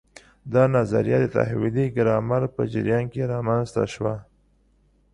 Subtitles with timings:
[0.53, 4.15] دا نظریه د تحویلي ګرامر په جریان کې رامنځته شوه.